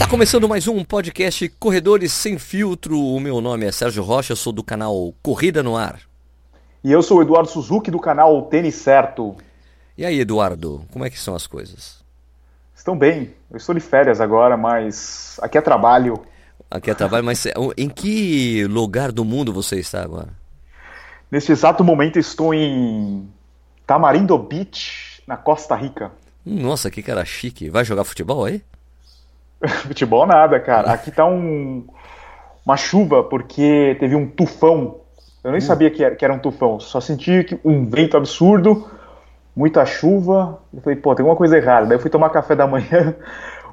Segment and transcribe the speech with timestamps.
[0.00, 2.98] Está começando mais um podcast Corredores Sem Filtro.
[2.98, 6.00] O meu nome é Sérgio Rocha, sou do canal Corrida no Ar.
[6.82, 9.36] E eu sou o Eduardo Suzuki do canal Tênis Certo.
[9.98, 12.02] E aí, Eduardo, como é que são as coisas?
[12.74, 13.34] Estão bem.
[13.50, 16.18] Eu estou de férias agora, mas aqui é trabalho.
[16.70, 17.44] Aqui é trabalho, mas
[17.76, 20.30] em que lugar do mundo você está agora?
[21.30, 23.28] Neste exato momento estou em
[23.86, 26.10] Tamarindo Beach, na Costa Rica.
[26.44, 27.68] Nossa, que cara chique.
[27.68, 28.62] Vai jogar futebol aí?
[29.86, 30.92] futebol nada, cara.
[30.92, 31.86] Aqui tá um,
[32.64, 34.96] uma chuva porque teve um tufão.
[35.42, 35.62] Eu nem hum.
[35.62, 36.80] sabia que era, que era um tufão.
[36.80, 38.88] Só senti um vento absurdo,
[39.54, 40.60] muita chuva.
[40.72, 41.86] Eu falei, pô, tem alguma coisa errada.
[41.86, 43.14] Daí eu fui tomar café da manhã,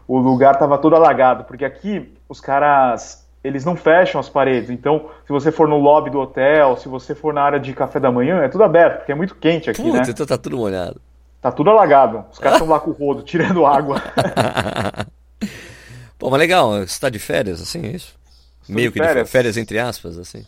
[0.07, 4.69] o lugar tava todo alagado, porque aqui os caras eles não fecham as paredes.
[4.69, 7.99] Então, se você for no lobby do hotel, se você for na área de café
[7.99, 10.03] da manhã, é tudo aberto, porque é muito quente aqui, Puta, né?
[10.07, 10.99] Então tá tudo molhado.
[11.41, 12.25] Tá tudo alagado.
[12.31, 14.01] Os caras estão lá com o rodo, tirando água.
[16.17, 18.17] Pô, mas legal, você tá de férias, assim, é isso?
[18.61, 19.25] Estou Meio de que férias.
[19.25, 20.45] de férias, entre aspas, assim.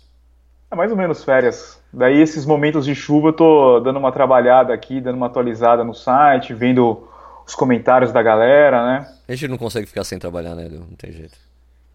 [0.72, 1.80] É mais ou menos férias.
[1.92, 5.94] Daí, esses momentos de chuva, eu tô dando uma trabalhada aqui, dando uma atualizada no
[5.94, 7.08] site, vendo
[7.46, 9.12] os comentários da galera, né?
[9.28, 11.38] A gente não consegue ficar sem trabalhar, né, Não tem jeito.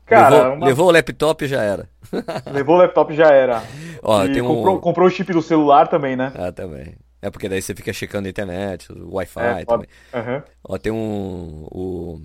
[0.06, 0.66] Cara, levou, uma...
[0.66, 1.88] levou o laptop e já era.
[2.52, 3.62] Levou o laptop e já era.
[4.02, 6.30] Ó, e comprou, comprou o chip do celular também, né?
[6.36, 6.94] Ah, também.
[7.22, 9.88] É porque daí você fica checando a internet, o Wi-Fi é, também.
[10.12, 10.42] Uhum.
[10.62, 12.20] Ó, tem um, o,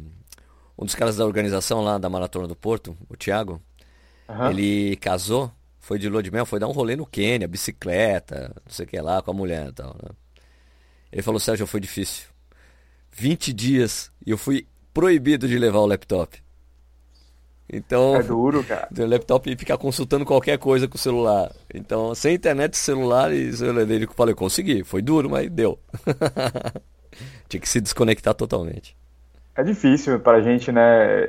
[0.79, 3.61] um dos caras da organização lá da Maratona do Porto, o Thiago.
[4.29, 4.49] Uhum.
[4.49, 8.71] Ele casou, foi de lua de mel, foi dar um rolê no Quênia, bicicleta, não
[8.71, 9.93] sei o que lá, com a mulher e tal.
[10.01, 10.09] Né?
[11.11, 12.27] Ele falou, Sérgio, foi difícil.
[13.11, 16.41] 20 dias e eu fui proibido de levar o laptop.
[17.71, 18.87] Então, é duro, cara.
[18.97, 21.53] O laptop e ficar consultando qualquer coisa com o celular.
[21.73, 24.83] Então, sem internet, celular e ele falei, consegui.
[24.85, 25.77] Foi duro, mas deu.
[27.49, 28.95] Tinha que se desconectar totalmente.
[29.59, 31.27] É difícil para a gente, né?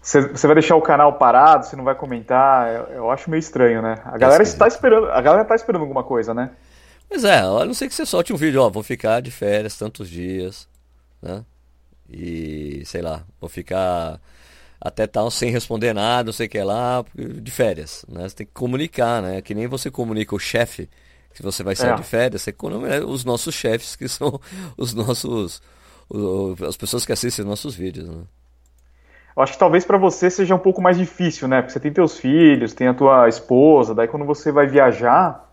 [0.00, 0.46] Você é...
[0.46, 2.72] vai deixar o canal parado, você não vai comentar.
[2.72, 4.00] Eu, eu acho meio estranho, né?
[4.04, 6.50] A galera está esperando, a galera está esperando alguma coisa, né?
[7.08, 9.76] Pois é, a não ser que você solte um vídeo, ó, vou ficar de férias
[9.76, 10.68] tantos dias,
[11.20, 11.44] né?
[12.08, 14.20] E sei lá, vou ficar
[14.80, 18.28] até tal sem responder nada, não sei o que lá, de férias, né?
[18.28, 19.42] Você tem que comunicar, né?
[19.42, 20.88] Que nem você comunica o chefe
[21.34, 21.96] que você vai sair é.
[21.96, 24.40] de férias, você comunica os nossos chefes que são
[24.78, 25.60] os nossos
[26.66, 28.22] as pessoas que assistem os nossos vídeos, né?
[29.36, 31.62] Eu acho que talvez para você seja um pouco mais difícil, né?
[31.62, 35.48] Porque você tem teus filhos, tem a tua esposa, daí quando você vai viajar,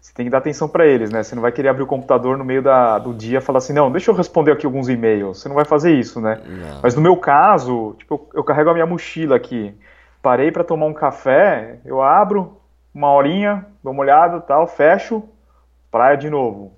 [0.00, 1.22] você tem que dar atenção para eles, né?
[1.22, 3.72] Você não vai querer abrir o computador no meio da, do dia e falar assim,
[3.72, 5.40] não, deixa eu responder aqui alguns e-mails.
[5.40, 6.40] Você não vai fazer isso, né?
[6.44, 6.80] Não.
[6.82, 9.72] Mas no meu caso, tipo, eu, eu carrego a minha mochila aqui.
[10.20, 12.56] Parei para tomar um café, eu abro
[12.94, 15.22] uma horinha, dou uma olhada, tal, fecho,
[15.90, 16.72] praia de novo.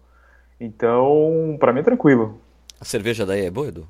[0.61, 2.41] Então, para mim é tranquilo.
[2.85, 3.89] A cerveja daí é boa, Edu?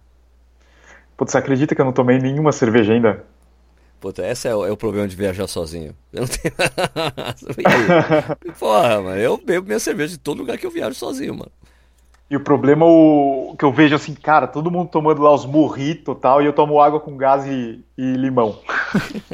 [1.17, 3.25] Putz, você acredita que eu não tomei nenhuma cerveja ainda?
[3.99, 5.97] Puta, esse é o, é o problema de viajar sozinho.
[6.13, 6.55] Eu não tenho.
[8.57, 11.51] Porra, mano, eu bebo minha cerveja de todo lugar que eu viajo sozinho, mano.
[12.31, 16.17] E o problema o que eu vejo assim, cara, todo mundo tomando lá os morritos
[16.17, 18.61] e tal, e eu tomo água com gás e, e limão.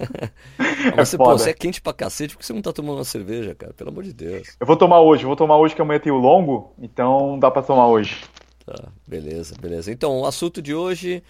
[0.96, 3.54] Mas você, pô, você é quente pra cacete, porque você não tá tomando uma cerveja,
[3.54, 3.74] cara?
[3.74, 4.56] Pelo amor de Deus.
[4.58, 7.60] Eu vou tomar hoje, vou tomar hoje que amanhã tem o longo, então dá pra
[7.60, 8.24] tomar hoje.
[8.64, 9.90] Tá, beleza, beleza.
[9.90, 11.22] Então, o assunto de hoje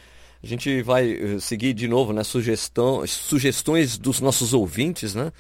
[0.42, 2.24] a gente vai eh, seguir de novo, né?
[2.24, 5.32] Sugestão, sugestões dos nossos ouvintes, né?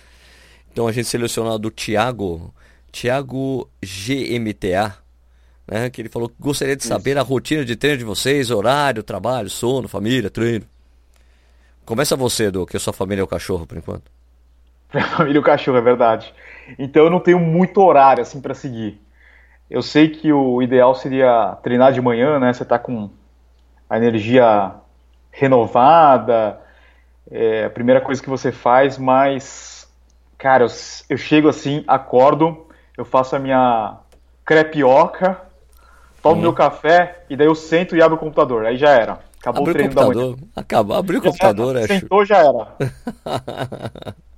[0.70, 2.54] Então a gente selecionou do Tiago,
[2.92, 4.94] Tiago GMTA,
[5.66, 5.88] né?
[5.88, 7.20] Que ele falou que gostaria de saber Isso.
[7.20, 10.66] a rotina de treino de vocês, horário, trabalho, sono, família, treino.
[11.84, 14.10] Começa você, Edu, que a sua família é o cachorro por enquanto.
[14.92, 16.32] Minha família é o cachorro, é verdade.
[16.78, 19.00] Então eu não tenho muito horário assim para seguir.
[19.70, 22.52] Eu sei que o ideal seria treinar de manhã, né?
[22.52, 23.08] Você tá com
[23.88, 24.72] a energia
[25.30, 26.60] renovada,
[27.30, 29.88] é a primeira coisa que você faz, mas,
[30.36, 30.68] cara, eu,
[31.08, 32.66] eu chego assim, acordo,
[32.98, 33.98] eu faço a minha
[34.44, 35.40] crepioca,
[36.20, 36.42] tomo hum.
[36.42, 38.66] meu café e daí eu sento e abro o computador.
[38.66, 39.20] Aí já era.
[39.40, 40.22] Acabou Abriu o treino o computador.
[40.22, 40.48] da manhã.
[40.56, 40.96] Acabou.
[40.96, 41.86] Abriu o computador, acho.
[41.86, 42.68] Sentou, já era.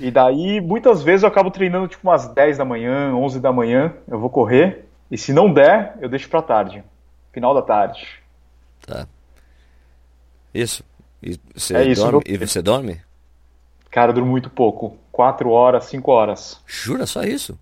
[0.00, 3.94] e daí, muitas vezes eu acabo treinando tipo umas 10 da manhã, 11 da manhã,
[4.06, 4.86] eu vou correr.
[5.10, 6.84] E se não der, eu deixo pra tarde.
[7.32, 8.06] Final da tarde.
[8.86, 9.06] Tá.
[10.52, 10.84] Isso.
[11.22, 13.00] E você, é isso, dorme, e você dorme?
[13.90, 14.96] Cara, eu durmo muito pouco.
[15.10, 16.60] Quatro horas, cinco horas.
[16.66, 17.06] Jura?
[17.06, 17.58] Só isso?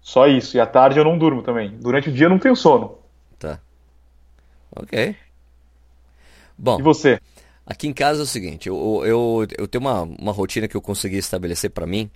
[0.00, 0.56] Só isso.
[0.56, 1.70] E à tarde eu não durmo também.
[1.78, 2.98] Durante o dia eu não tenho sono.
[3.38, 3.60] Tá.
[4.74, 5.16] Ok.
[6.58, 6.78] Bom.
[6.80, 7.20] E você?
[7.66, 10.80] Aqui em casa é o seguinte, eu, eu, eu tenho uma, uma rotina que eu
[10.80, 12.08] consegui estabelecer para mim,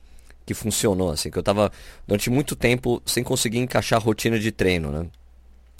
[0.47, 1.73] que funcionou, assim, que eu tava
[2.07, 5.07] durante muito tempo sem conseguir encaixar a rotina de treino, né?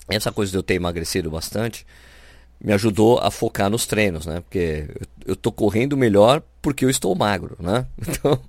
[0.09, 1.87] Essa coisa de eu ter emagrecido bastante,
[2.61, 4.41] me ajudou a focar nos treinos, né?
[4.41, 7.87] Porque eu, eu tô correndo melhor porque eu estou magro, né?
[8.09, 8.41] Então,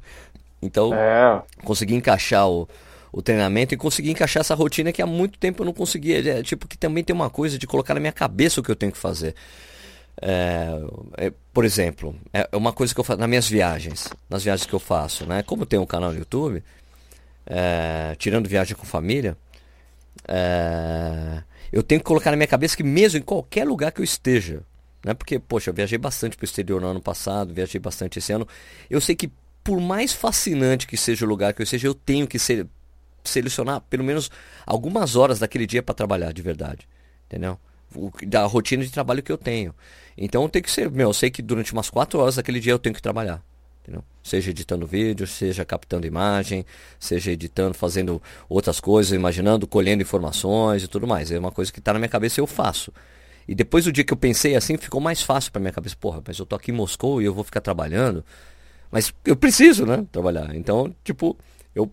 [0.63, 1.41] então é.
[1.63, 2.67] consegui encaixar o,
[3.11, 6.39] o treinamento e consegui encaixar essa rotina que há muito tempo eu não conseguia.
[6.39, 8.75] É, tipo, que também tem uma coisa de colocar na minha cabeça o que eu
[8.75, 9.35] tenho que fazer.
[10.19, 10.79] É,
[11.17, 14.73] é, por exemplo, é uma coisa que eu faço nas minhas viagens, nas viagens que
[14.73, 15.43] eu faço, né?
[15.43, 16.63] Como eu tenho um canal no YouTube,
[17.45, 19.37] é, tirando viagem com família,
[20.27, 24.03] é, eu tenho que colocar na minha cabeça que mesmo em qualquer lugar que eu
[24.05, 24.63] esteja,
[25.03, 25.13] né?
[25.13, 28.47] Porque, poxa, eu viajei bastante para o exterior no ano passado, viajei bastante esse ano.
[28.89, 29.31] Eu sei que
[29.63, 32.67] por mais fascinante que seja o lugar que eu esteja, eu tenho que ser,
[33.23, 34.29] selecionar pelo menos
[34.65, 36.87] algumas horas daquele dia para trabalhar de verdade,
[37.27, 37.59] entendeu?
[37.95, 39.75] O, da rotina de trabalho que eu tenho.
[40.17, 42.79] Então tem que ser, meu, eu sei que durante umas quatro horas daquele dia eu
[42.79, 43.41] tenho que trabalhar.
[43.81, 44.03] Entendeu?
[44.23, 46.65] Seja editando vídeo, seja captando imagem,
[46.99, 51.31] seja editando, fazendo outras coisas, imaginando, colhendo informações e tudo mais.
[51.31, 52.93] É uma coisa que está na minha cabeça e eu faço.
[53.47, 55.95] E depois do dia que eu pensei assim, ficou mais fácil para minha cabeça.
[55.99, 58.23] Porra, mas eu tô aqui em Moscou e eu vou ficar trabalhando.
[58.91, 60.05] Mas eu preciso, né?
[60.11, 60.55] Trabalhar.
[60.55, 61.35] Então, tipo,
[61.73, 61.91] eu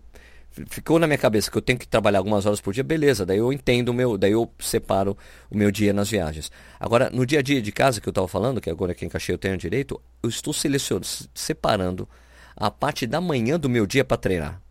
[0.51, 3.37] ficou na minha cabeça que eu tenho que trabalhar algumas horas por dia, beleza, daí
[3.37, 5.17] eu entendo o meu, daí eu separo
[5.49, 6.51] o meu dia nas viagens.
[6.79, 9.09] Agora, no dia a dia de casa que eu estava falando, que agora aqui em
[9.09, 12.07] Caxias eu tenho direito, eu estou selecionando, separando
[12.55, 14.61] a parte da manhã do meu dia para treinar.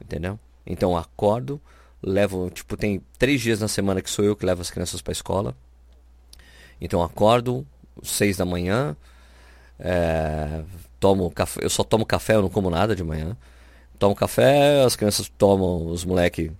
[0.00, 0.38] Entendeu?
[0.66, 1.60] Então eu acordo,
[2.02, 5.12] levo, tipo, tem três dias na semana que sou eu que levo as crianças para
[5.12, 5.56] escola.
[6.80, 7.66] Então eu acordo,
[8.02, 8.96] seis da manhã,
[9.78, 10.62] é,
[10.98, 13.36] tomo café, eu só tomo café, eu não como nada de manhã
[13.96, 16.50] tomo café, as crianças tomam, os moleques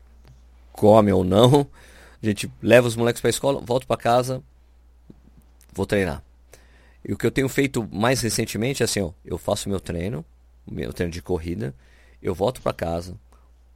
[0.72, 1.66] comem ou não.
[2.22, 4.42] A gente leva os moleques para a escola, volto para casa,
[5.72, 6.22] vou treinar.
[7.04, 10.24] E o que eu tenho feito mais recentemente é assim, ó, eu faço meu treino,
[10.66, 11.74] meu treino de corrida,
[12.20, 13.14] eu volto para casa,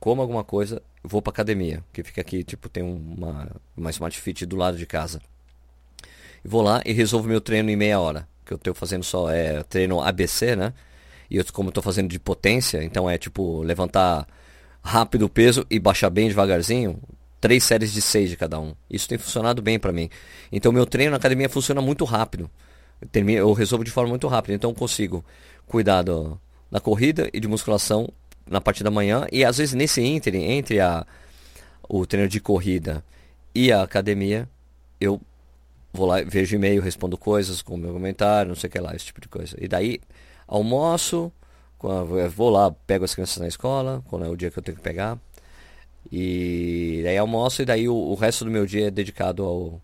[0.00, 4.44] como alguma coisa, vou para academia, que fica aqui, tipo, tem uma, uma Smart Fit
[4.46, 5.20] do lado de casa.
[6.44, 9.30] E vou lá e resolvo meu treino em meia hora, que eu estou fazendo só
[9.30, 10.72] é treino ABC, né?
[11.30, 14.26] E eu, como estou fazendo de potência, então é tipo levantar
[14.82, 16.98] rápido o peso e baixar bem devagarzinho.
[17.40, 18.74] Três séries de seis de cada um.
[18.90, 20.10] Isso tem funcionado bem para mim.
[20.50, 22.50] Então meu treino na academia funciona muito rápido.
[23.00, 24.54] Eu, termino, eu resolvo de forma muito rápida.
[24.54, 25.24] Então eu consigo
[25.66, 26.38] cuidar do,
[26.70, 28.08] da corrida e de musculação
[28.46, 29.26] na parte da manhã.
[29.32, 31.06] E às vezes nesse entre, entre a,
[31.88, 33.02] o treino de corrida
[33.54, 34.48] e a academia,
[35.00, 35.20] eu
[35.92, 39.06] vou lá, vejo e-mail, respondo coisas com meu comentário, não sei o que lá, esse
[39.06, 39.56] tipo de coisa.
[39.58, 40.00] E daí
[40.50, 41.32] almoço,
[42.34, 44.82] vou lá, pego as crianças na escola, quando é o dia que eu tenho que
[44.82, 45.16] pegar.
[46.10, 49.80] E daí almoço e daí o, o resto do meu dia é dedicado ao,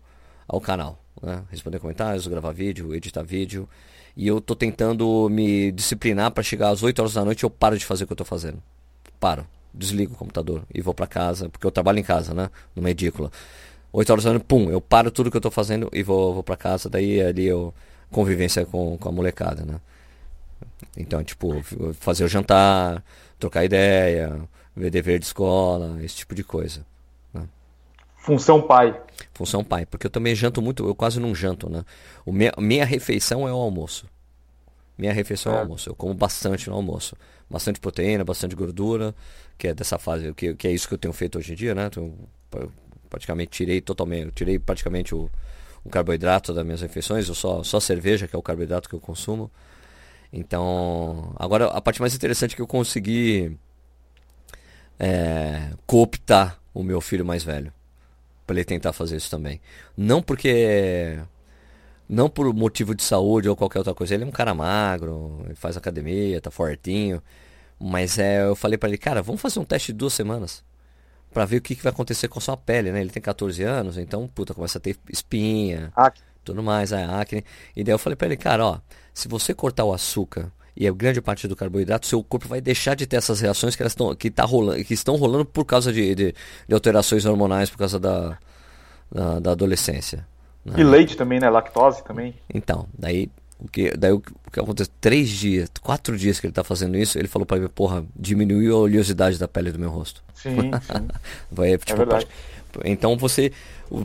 [0.47, 0.99] ao canal.
[1.21, 1.41] Né?
[1.49, 3.67] Responder comentários, gravar vídeo, editar vídeo.
[4.15, 7.77] E eu tô tentando me disciplinar para chegar às 8 horas da noite eu paro
[7.77, 8.61] de fazer o que eu tô fazendo.
[9.19, 9.47] Paro.
[9.73, 12.49] Desligo o computador e vou para casa, porque eu trabalho em casa, né?
[12.75, 13.31] Numa edícula.
[13.93, 16.43] 8 horas da noite, pum, eu paro tudo que eu tô fazendo e vou, vou
[16.43, 16.89] para casa.
[16.89, 17.73] Daí ali eu
[18.11, 19.79] convivência com, com a molecada, né?
[20.97, 21.61] Então, tipo,
[21.93, 23.03] fazer o jantar,
[23.37, 24.41] trocar ideia,
[24.75, 26.83] ver dever de escola, esse tipo de coisa.
[27.31, 27.47] Né?
[28.17, 28.99] Função pai.
[29.33, 31.85] Função pai, porque eu também janto muito, eu quase não janto, né?
[32.25, 34.07] O minha, minha refeição é o almoço.
[34.97, 35.55] Minha refeição é.
[35.55, 35.89] é o almoço.
[35.89, 37.15] Eu como bastante no almoço.
[37.47, 39.13] Bastante proteína, bastante gordura,
[39.57, 41.75] que é dessa fase, que, que é isso que eu tenho feito hoje em dia,
[41.75, 41.85] né?
[41.85, 42.13] Então,
[43.07, 45.29] praticamente tirei totalmente, tirei praticamente o,
[45.83, 48.99] o carboidrato das minhas refeições, eu só, só cerveja, que é o carboidrato que eu
[48.99, 49.49] consumo.
[50.31, 53.57] Então, agora a parte mais interessante é que eu consegui
[54.99, 57.73] é, cooptar o meu filho mais velho
[58.45, 59.59] para ele tentar fazer isso também.
[59.95, 61.19] Não porque
[62.07, 64.13] não por motivo de saúde ou qualquer outra coisa.
[64.13, 67.21] Ele é um cara magro, ele faz academia, tá fortinho.
[67.79, 70.63] Mas é, eu falei para ele, cara, vamos fazer um teste de duas semanas
[71.31, 73.01] para ver o que, que, vai acontecer com a sua pele, né?
[73.01, 76.23] Ele tem 14 anos, então, puta, começa a ter espinha, acne.
[76.43, 77.43] tudo mais, é acne.
[77.75, 78.79] E daí eu falei para ele, cara, ó,
[79.17, 82.95] se você cortar o açúcar e a grande parte do carboidrato, seu corpo vai deixar
[82.95, 85.91] de ter essas reações que, elas estão, que, tá rolando, que estão rolando por causa
[85.91, 86.35] de, de,
[86.67, 88.37] de alterações hormonais, por causa da,
[89.11, 90.23] da, da adolescência.
[90.63, 90.75] Né?
[90.77, 91.49] E leite também, né?
[91.49, 92.35] Lactose também.
[92.53, 93.27] Então, daí
[93.59, 94.91] o que, daí o, que acontece?
[95.01, 98.75] Três dias, quatro dias que ele está fazendo isso, ele falou para mim, porra, diminuiu
[98.75, 100.23] a oleosidade da pele do meu rosto.
[100.35, 101.07] Sim, sim.
[101.51, 102.27] Vai, tipo, é verdade.
[102.83, 103.51] Então você,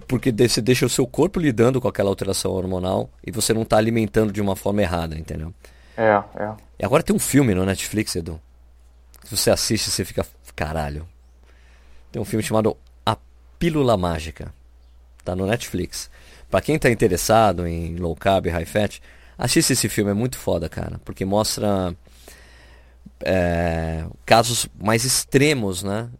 [0.07, 3.77] porque você deixa o seu corpo lidando com aquela alteração hormonal e você não está
[3.77, 5.53] alimentando de uma forma errada, entendeu?
[5.97, 6.55] É, é.
[6.79, 8.41] E agora tem um filme no Netflix, Edu.
[9.25, 11.07] Se você assiste, você fica caralho.
[12.11, 13.17] Tem um filme chamado A
[13.59, 14.53] Pílula Mágica.
[15.25, 16.11] Tá no Netflix.
[16.51, 19.01] Para quem tá interessado em low carb e high fat,
[19.39, 21.95] assista esse filme, é muito foda, cara, porque mostra
[23.25, 26.11] é, casos mais extremos, né?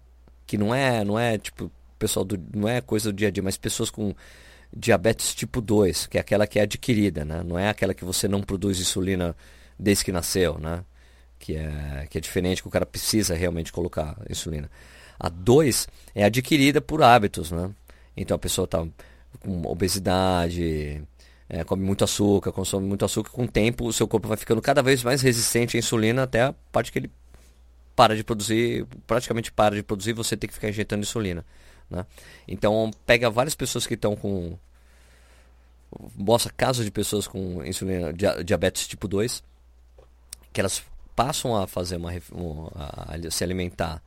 [0.47, 1.71] Que não é, não é tipo
[2.03, 4.13] pessoal do, não é coisa do dia a dia, mas pessoas com
[4.77, 7.43] diabetes tipo 2, que é aquela que é adquirida, né?
[7.45, 9.37] Não é aquela que você não produz insulina
[9.79, 10.83] desde que nasceu, né?
[11.39, 14.69] Que é, que é diferente, que o cara precisa realmente colocar insulina.
[15.19, 17.71] A 2 é adquirida por hábitos, né?
[18.17, 18.85] Então a pessoa está
[19.41, 21.03] com obesidade,
[21.49, 24.61] é, come muito açúcar, consome muito açúcar, com o tempo o seu corpo vai ficando
[24.61, 27.11] cada vez mais resistente à insulina até a parte que ele
[27.95, 31.45] para de produzir, praticamente para de produzir, você tem que ficar injetando insulina.
[31.93, 32.07] Né?
[32.49, 34.57] Então pega várias pessoas que estão com.
[36.17, 39.45] Mostra casos de pessoas com insulina, diabetes tipo 2,
[40.51, 40.83] que elas
[41.15, 42.11] passam a fazer uma,
[42.75, 44.03] a, a se alimentar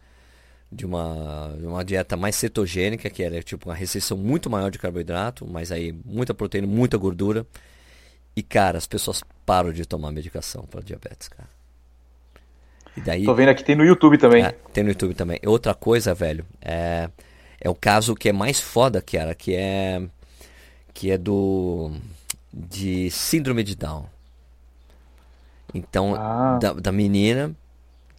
[0.72, 5.46] de uma, uma dieta mais cetogênica, que era tipo uma restrição muito maior de carboidrato,
[5.48, 7.46] mas aí muita proteína, muita gordura.
[8.36, 11.50] E cara, as pessoas param de tomar medicação para diabetes, cara.
[12.98, 14.44] E daí, Tô vendo aqui, tem no YouTube também.
[14.44, 15.40] É, tem no YouTube também.
[15.46, 17.10] Outra coisa, velho, é,
[17.66, 20.00] é o caso que é mais foda, cara, que é
[20.94, 21.92] que é do
[22.54, 24.06] de síndrome de Down.
[25.74, 26.60] Então, ah.
[26.62, 27.56] da, da menina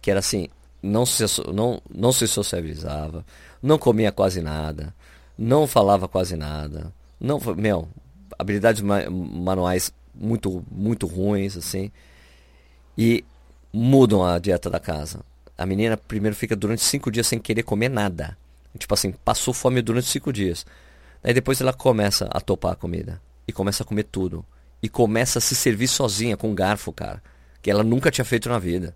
[0.01, 0.49] que era assim,
[0.83, 1.23] não se,
[1.53, 3.25] não, não se socializava,
[3.63, 4.93] não comia quase nada,
[5.37, 7.87] não falava quase nada, não, meu,
[8.37, 11.89] habilidades manuais muito muito ruins assim.
[12.97, 13.23] E
[13.71, 15.21] mudam a dieta da casa.
[15.57, 18.37] A menina primeiro fica durante cinco dias sem querer comer nada.
[18.77, 20.65] Tipo assim, passou fome durante cinco dias.
[21.23, 23.21] Aí depois ela começa a topar a comida.
[23.47, 24.45] E começa a comer tudo.
[24.81, 27.21] E começa a se servir sozinha, com garfo, cara.
[27.61, 28.95] Que ela nunca tinha feito na vida.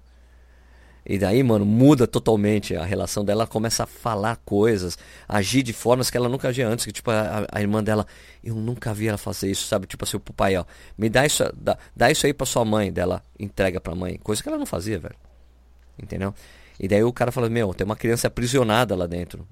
[1.05, 3.41] E daí, mano, muda totalmente a relação dela.
[3.41, 4.97] Ela começa a falar coisas,
[5.27, 6.85] agir de formas que ela nunca agia antes.
[6.85, 8.05] Que, tipo, a, a, irmã dela,
[8.43, 9.87] eu nunca vi ela fazer isso, sabe?
[9.87, 10.65] Tipo assim, o pai, ó,
[10.97, 12.91] me dá isso, dá, dá isso aí pra sua mãe.
[12.91, 14.19] Dela entrega pra mãe.
[14.23, 15.15] Coisa que ela não fazia, velho.
[16.01, 16.33] Entendeu?
[16.79, 19.47] E daí o cara fala, meu, tem uma criança aprisionada lá dentro,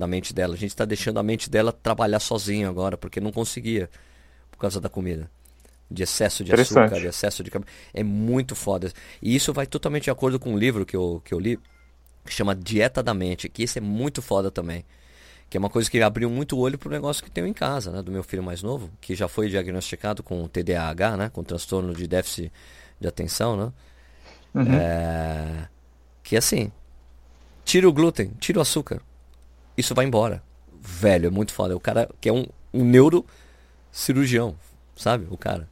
[0.00, 0.54] na mente dela.
[0.54, 3.88] A gente tá deixando a mente dela trabalhar sozinho agora, porque não conseguia,
[4.50, 5.30] por causa da comida
[5.90, 7.50] de excesso de açúcar, de excesso de
[7.92, 8.92] é muito foda.
[9.20, 11.58] E isso vai totalmente de acordo com um livro que eu, que eu li,
[12.24, 14.84] que chama Dieta da Mente, que isso é muito foda também.
[15.50, 17.90] Que é uma coisa que abriu muito o olho pro negócio que tenho em casa,
[17.90, 21.92] né, do meu filho mais novo, que já foi diagnosticado com TDAH, né, com transtorno
[21.92, 22.52] de déficit
[23.00, 23.72] de atenção, né?
[24.54, 24.74] Uhum.
[24.74, 25.68] É...
[26.22, 26.70] Que assim,
[27.64, 29.02] tira o glúten, tira o açúcar,
[29.80, 30.42] isso vai embora.
[30.80, 31.76] Velho, é muito foda.
[31.76, 34.54] O cara que é um, um neurocirurgião,
[34.96, 35.26] sabe?
[35.30, 35.68] O cara.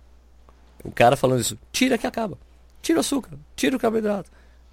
[0.85, 2.39] O cara falando isso, tira que acaba.
[2.83, 4.31] Tira o açúcar, tira o carboidrato.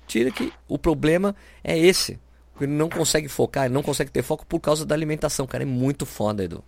[0.07, 2.19] Tira que o problema é esse.
[2.59, 5.45] Ele não consegue focar, ele não consegue ter foco por causa da alimentação.
[5.45, 6.63] Cara, é muito foda, Edu.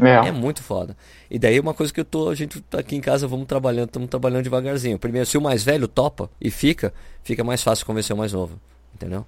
[0.00, 0.28] É.
[0.28, 0.96] é muito foda.
[1.28, 3.88] E daí uma coisa que eu tô, a gente tá aqui em casa, vamos trabalhando,
[3.88, 4.98] estamos trabalhando devagarzinho.
[4.98, 8.60] Primeiro, se o mais velho topa e fica, fica mais fácil convencer o mais novo.
[8.94, 9.26] Entendeu?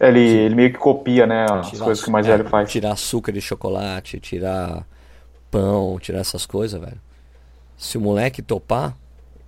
[0.00, 2.70] Ele, ele meio que copia, né, as tirar coisas que o mais velho faz.
[2.70, 4.84] Tirar açúcar de chocolate, tirar
[5.50, 7.00] pão, tirar essas coisas, velho
[7.76, 8.96] se o moleque topar,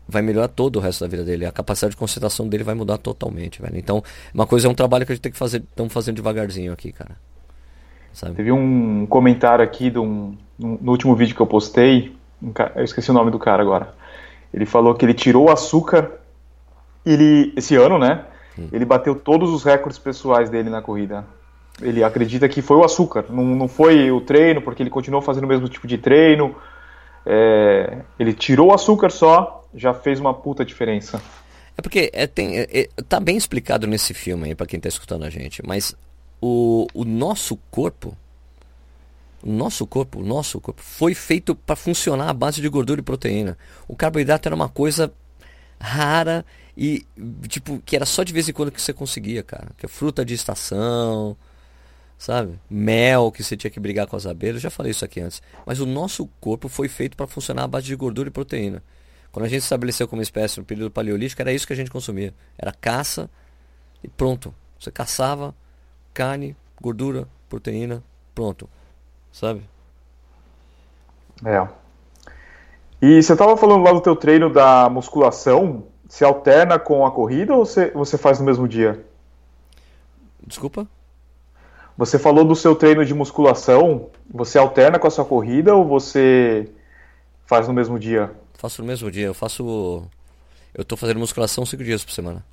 [0.09, 1.47] vai melhorar todo o resto da vida dele.
[1.47, 3.77] A capacidade de concentração dele vai mudar totalmente, velho.
[3.77, 6.73] Então, uma coisa é um trabalho que a gente tem que fazer, estamos fazendo devagarzinho
[6.73, 7.17] aqui, cara.
[8.13, 8.35] Sabe?
[8.35, 12.85] Teve um comentário aqui do um, no último vídeo que eu postei, um cara, eu
[12.85, 13.95] esqueci o nome do cara agora.
[14.55, 16.11] Ele falou que ele tirou o açúcar,
[17.05, 18.25] ele esse ano, né?
[18.73, 21.25] Ele bateu todos os recordes pessoais dele na corrida.
[21.81, 25.45] Ele acredita que foi o açúcar, não, não foi o treino, porque ele continuou fazendo
[25.45, 26.55] o mesmo tipo de treino
[27.27, 31.21] é, ele tirou o açúcar só, já fez uma puta diferença.
[31.77, 34.89] É porque é, tem, é, é tá bem explicado nesse filme aí, pra quem tá
[34.89, 35.95] escutando a gente, mas
[36.41, 38.17] o, o nosso corpo,
[39.43, 43.05] o nosso corpo, o nosso corpo foi feito para funcionar à base de gordura e
[43.05, 43.59] proteína.
[43.89, 45.13] O carboidrato era uma coisa
[45.81, 47.07] rara e
[47.49, 49.69] tipo que era só de vez em quando que você conseguia, cara.
[49.79, 51.37] Que é fruta de estação,
[52.19, 52.59] sabe?
[52.69, 55.43] Mel que você tinha que brigar com as abelhas, eu já falei isso aqui antes.
[55.65, 58.83] Mas o nosso corpo foi feito para funcionar à base de gordura e proteína.
[59.33, 61.91] Quando a gente se estabeleceu como espécie no período paleolítico, era isso que a gente
[61.91, 62.35] consumia.
[62.59, 63.31] Era caça
[64.03, 64.55] e pronto.
[64.79, 65.55] Você caçava
[66.15, 68.03] carne, gordura, proteína,
[68.35, 68.69] pronto.
[69.33, 69.63] Sabe?
[71.45, 71.69] É.
[73.01, 77.55] E você estava falando lá do teu treino da musculação, se alterna com a corrida
[77.55, 79.05] ou você, você faz no mesmo dia?
[80.47, 80.87] Desculpa?
[81.97, 84.11] Você falou do seu treino de musculação.
[84.31, 86.69] Você alterna com a sua corrida ou você
[87.47, 88.31] faz no mesmo dia?
[88.55, 89.27] Faço no mesmo dia.
[89.27, 90.07] Eu faço.
[90.75, 92.45] Eu tô fazendo musculação cinco dias por semana.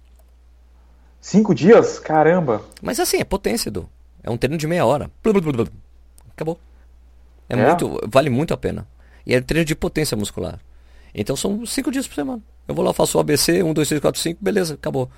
[1.20, 2.00] Cinco dias?
[2.00, 2.62] Caramba!
[2.82, 3.88] Mas assim, é potência, Edu.
[4.24, 5.12] É um treino de meia hora.
[6.32, 6.60] Acabou.
[7.50, 8.00] É, é, muito.
[8.08, 8.88] Vale muito a pena.
[9.26, 10.60] E é treino de potência muscular.
[11.13, 12.41] Então são cinco dias por semana.
[12.67, 15.10] Eu vou lá, faço o ABC, um, dois, três, quatro, cinco, beleza, acabou.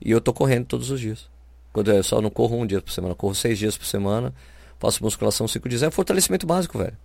[0.00, 1.28] E eu tô correndo todos os dias.
[1.72, 4.32] Quando eu só não corro um dia por semana, corro seis dias por semana,
[4.78, 5.82] faço musculação cinco dias.
[5.82, 6.96] É um fortalecimento básico, velho.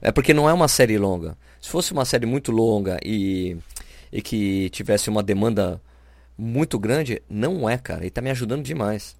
[0.00, 1.36] É porque não é uma série longa.
[1.60, 3.56] Se fosse uma série muito longa e,
[4.12, 5.80] e que tivesse uma demanda
[6.36, 8.06] muito grande, não é, cara.
[8.06, 9.16] E tá me ajudando demais.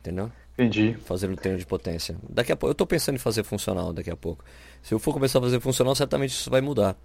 [0.00, 0.30] Entendeu?
[0.54, 0.96] Entendi.
[1.04, 2.16] Fazer o treino de potência.
[2.28, 4.44] Daqui a pouco, eu tô pensando em fazer funcional daqui a pouco.
[4.82, 6.96] Se eu for começar a fazer funcional, certamente isso vai mudar.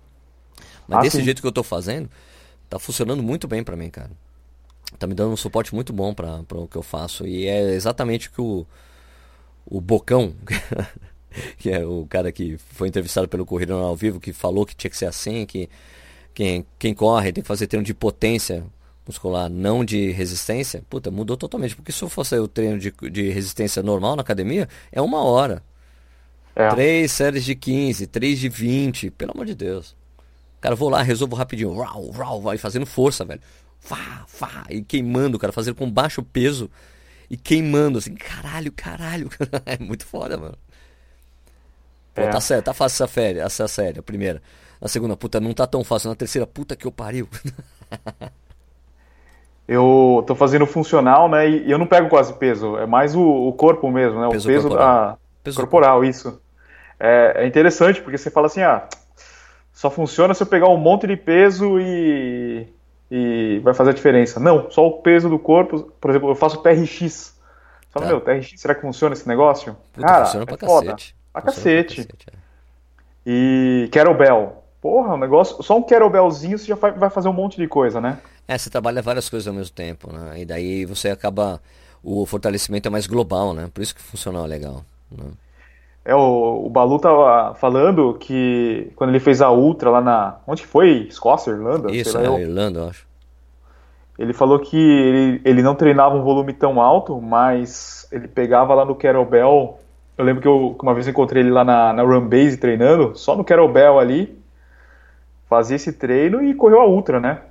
[0.88, 1.24] Mas ah, desse sim.
[1.24, 2.10] jeito que eu tô fazendo,
[2.70, 4.12] tá funcionando muito bem para mim, cara.
[4.98, 7.27] Tá me dando um suporte muito bom para o que eu faço.
[7.27, 8.65] E é exatamente o que o,
[9.65, 10.34] o Bocão,
[11.60, 14.89] que é o cara que foi entrevistado pelo Corrida ao Vivo, que falou que tinha
[14.89, 15.70] que ser assim, que
[16.34, 18.63] quem, quem corre tem que fazer treino de potência
[19.06, 20.84] muscular, não de resistência.
[20.89, 21.75] Puta, mudou totalmente.
[21.75, 25.63] Porque se eu fosse o treino de, de resistência normal na academia, é uma hora.
[26.56, 26.70] É.
[26.70, 29.96] Três séries de 15, três de 20, pelo amor de Deus.
[30.61, 31.73] Cara, vou lá, resolvo rapidinho.
[31.79, 33.41] Rau, rau, vai fazendo força, velho.
[33.79, 36.69] Fá, fá, e queimando, cara, fazendo com baixo peso
[37.29, 39.29] e queimando, assim, caralho, caralho.
[39.65, 40.57] é muito foda, mano.
[42.13, 42.27] Pô, é.
[42.27, 44.41] tá certo, tá fácil essa série, essa série, a primeira.
[44.81, 46.09] Na segunda, puta, não tá tão fácil.
[46.09, 47.27] Na terceira, puta que eu pariu.
[49.67, 51.49] eu tô fazendo funcional, né?
[51.49, 54.29] E eu não pego quase peso, é mais o, o corpo mesmo, né?
[54.29, 54.87] Peso o peso corporal.
[54.87, 56.41] da peso corporal, isso.
[56.99, 58.87] É, é, interessante porque você fala assim, ah,
[59.77, 62.67] só funciona se eu pegar um monte de peso e
[63.12, 64.39] e vai fazer a diferença.
[64.39, 65.91] Não, só o peso do corpo.
[66.01, 67.38] Por exemplo, eu faço TRX.
[67.91, 68.12] Fala, tá.
[68.12, 69.77] meu, TRX, será que funciona esse negócio?
[69.93, 70.91] Puta, Cara, funciona é pra foda.
[70.91, 71.15] cacete.
[71.31, 71.96] Pra cacete.
[71.96, 72.38] Pra cacete é.
[73.24, 74.63] E kettlebell.
[74.81, 75.62] Porra, um negócio.
[75.62, 78.17] Só um kettlebellzinho você já vai fazer um monte de coisa, né?
[78.48, 80.41] É, você trabalha várias coisas ao mesmo tempo, né?
[80.41, 81.62] E daí você acaba.
[82.03, 83.69] O fortalecimento é mais global, né?
[83.72, 84.84] Por isso que funciona legal.
[85.12, 85.25] Né?
[86.07, 90.37] É, o, o Balu tava falando que quando ele fez a Ultra lá na.
[90.47, 91.05] Onde foi?
[91.09, 91.91] Escócia, Irlanda?
[91.91, 93.05] Isso, é, Irlanda, eu acho.
[94.17, 98.85] Ele falou que ele, ele não treinava um volume tão alto, mas ele pegava lá
[98.85, 99.81] no kettlebell.
[100.17, 102.55] Eu lembro que, eu, que uma vez eu encontrei ele lá na, na Run Base
[102.55, 104.41] treinando, só no kettlebell ali,
[105.50, 107.41] fazia esse treino e correu a Ultra, né?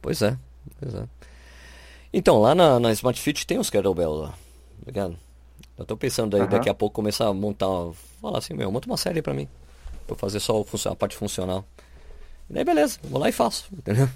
[0.00, 0.34] Pois é,
[0.80, 1.04] pois é.
[2.10, 5.27] Então, lá na, na Smart Fit tem os kettlebells lá, tá ligado?
[5.78, 6.48] Eu tô pensando aí, uhum.
[6.48, 7.66] daqui a pouco começar a montar,
[8.20, 9.48] falar assim, meu, monta uma série pra mim.
[10.06, 11.64] Pra eu fazer só a parte funcional.
[12.50, 14.08] E daí beleza, vou lá e faço, entendeu?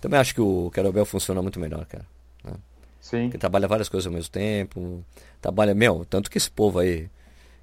[0.00, 2.04] Também acho que o Kettlebell funciona muito melhor, cara.
[2.44, 2.52] Né?
[3.00, 3.22] Sim.
[3.24, 5.02] Porque trabalha várias coisas ao mesmo tempo.
[5.40, 7.08] Trabalha, meu, tanto que esse povo aí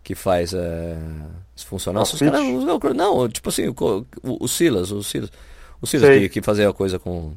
[0.03, 0.97] que faz é,
[1.57, 2.03] funcional.
[2.03, 2.41] Os caras,
[2.95, 3.75] não, tipo assim, o,
[4.23, 5.29] o, o Silas, o Silas,
[5.81, 7.33] o Silas que, que fazia a coisa com.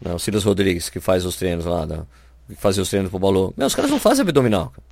[0.00, 2.04] Não, o Silas Rodrigues, que faz os treinos lá, da,
[2.46, 3.52] que fazia os treinos pro Balô.
[3.56, 4.89] Meu, os caras não fazem abdominal, cara.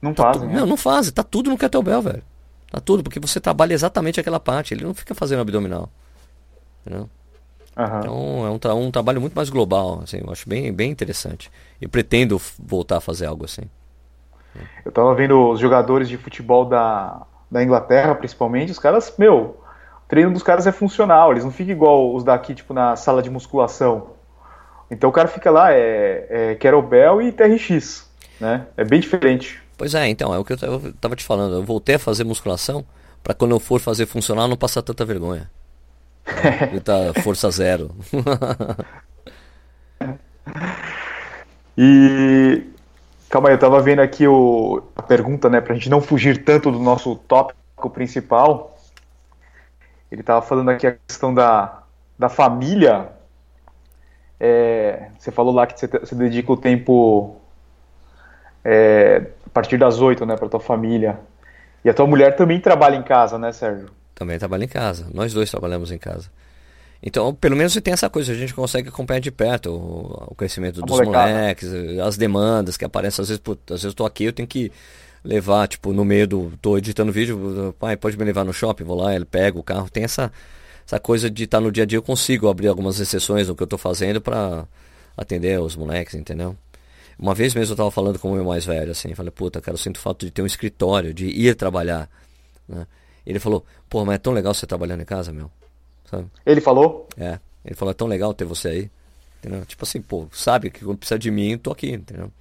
[0.00, 0.48] Não tá fazem.
[0.48, 1.12] Não, não fazem.
[1.12, 2.22] Tá tudo no kettlebell, velho.
[2.70, 4.74] Tá tudo, porque você trabalha exatamente aquela parte.
[4.74, 5.90] Ele não fica fazendo abdominal.
[6.84, 7.08] Entendeu?
[7.78, 7.98] Uhum.
[8.00, 11.50] Então é um, tra um trabalho muito mais global, assim, eu acho bem, bem interessante.
[11.80, 13.62] E pretendo voltar a fazer algo assim.
[14.84, 19.60] Eu tava vendo os jogadores de futebol da, da Inglaterra, principalmente, os caras, meu,
[20.04, 23.22] o treino dos caras é funcional, eles não ficam igual os daqui, tipo, na sala
[23.22, 24.08] de musculação.
[24.90, 28.66] Então o cara fica lá, é, é kettlebell e TRX, né?
[28.76, 29.62] É bem diferente.
[29.78, 31.54] Pois é, então, é o que eu tava te falando.
[31.54, 32.84] Eu voltei a fazer musculação
[33.22, 35.48] para quando eu for fazer funcional não passar tanta vergonha.
[36.72, 37.94] Ele tá força zero.
[41.78, 42.64] e
[43.30, 46.72] calma aí, eu tava vendo aqui o, a pergunta, né, pra gente não fugir tanto
[46.72, 48.76] do nosso tópico principal.
[50.10, 51.84] Ele tava falando aqui a questão da,
[52.18, 53.10] da família.
[54.40, 57.36] É, você falou lá que você, você dedica o tempo
[58.64, 61.18] é, a partir das oito, né, para tua família.
[61.84, 63.88] E a tua mulher também trabalha em casa, né, Sérgio?
[64.14, 65.06] Também trabalha em casa.
[65.12, 66.30] Nós dois trabalhamos em casa.
[67.02, 70.82] Então, pelo menos tem essa coisa, a gente consegue acompanhar de perto o, o crescimento
[70.82, 71.30] a dos molecada.
[71.30, 71.72] moleques,
[72.04, 73.22] as demandas que aparecem.
[73.22, 74.72] Às vezes, pô, às vezes eu tô aqui, eu tenho que
[75.24, 76.52] levar, tipo, no meio do.
[76.60, 79.88] tô editando vídeo, pai, pode me levar no shopping, vou lá, ele pega o carro.
[79.88, 80.32] Tem essa,
[80.84, 83.54] essa coisa de estar tá no dia a dia, eu consigo abrir algumas exceções no
[83.54, 84.66] que eu tô fazendo para
[85.16, 86.56] atender os moleques, entendeu?
[87.18, 89.74] Uma vez mesmo eu tava falando com o meu mais velho, assim, falei, puta, cara,
[89.74, 92.08] eu sinto falta de ter um escritório, de ir trabalhar,
[92.68, 92.86] né?
[93.26, 95.50] Ele falou, pô, mas é tão legal você trabalhando em casa, meu.
[96.04, 96.26] Sabe?
[96.46, 97.06] Ele falou?
[97.18, 97.38] É.
[97.64, 98.90] Ele falou, é tão legal ter você aí.
[99.38, 99.66] Entendeu?
[99.66, 102.32] Tipo assim, pô, sabe que quando precisa de mim, tô aqui, entendeu?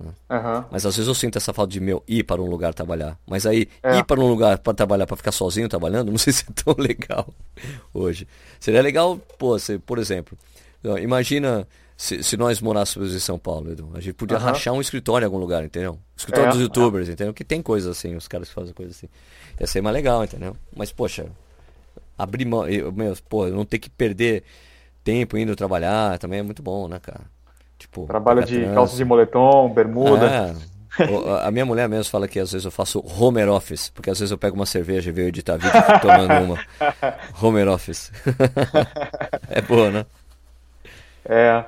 [0.00, 0.64] Uhum.
[0.70, 3.18] Mas às vezes eu sinto essa falta de meu ir para um lugar trabalhar.
[3.26, 3.98] Mas aí, é.
[3.98, 6.74] ir para um lugar para trabalhar, para ficar sozinho trabalhando, não sei se é tão
[6.78, 7.28] legal
[7.92, 8.26] hoje.
[8.58, 10.36] Seria legal, pô, você, por exemplo,
[11.00, 14.42] imagina se, se, nós morássemos em São Paulo, Edu, a gente podia uhum.
[14.42, 15.98] rachar um escritório em algum lugar, entendeu?
[16.16, 17.12] Escritório é, dos youtubers, é.
[17.12, 17.32] entendeu?
[17.32, 19.08] Que tem coisas assim, os caras fazem coisas assim.
[19.60, 20.56] Ia ser mais legal, entendeu?
[20.76, 21.26] Mas, poxa,
[22.18, 24.42] abrir mão, eu, meu, pô, não ter que perder
[25.04, 27.20] tempo indo trabalhar também é muito bom, né, cara?
[27.78, 30.26] Tipo, Trabalho de calça de moletom, bermuda.
[30.26, 34.18] É, A minha mulher mesmo fala que às vezes eu faço Homer Office, porque às
[34.18, 36.58] vezes eu pego uma cerveja e vejo editar vídeo e tomando uma.
[37.42, 38.12] Homer Office.
[39.50, 40.06] é boa, né?
[41.24, 41.64] É,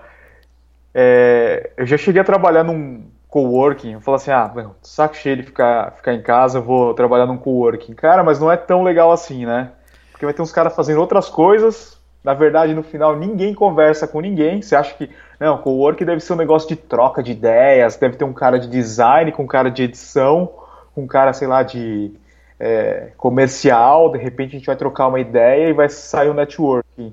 [0.99, 3.93] é, eu já cheguei a trabalhar num coworking.
[3.93, 7.27] Eu falo assim, ah, meu, saco cheio de ficar, ficar em casa, eu vou trabalhar
[7.27, 7.93] num coworking.
[7.93, 9.73] Cara, mas não é tão legal assim, né?
[10.11, 12.01] Porque vai ter uns caras fazendo outras coisas.
[12.25, 14.63] Na verdade, no final, ninguém conversa com ninguém.
[14.63, 18.25] Você acha que não, co-work deve ser um negócio de troca de ideias, deve ter
[18.25, 20.51] um cara de design com um cara de edição,
[20.95, 22.11] com um cara, sei lá, de
[22.59, 27.13] é, comercial, de repente a gente vai trocar uma ideia e vai sair um networking.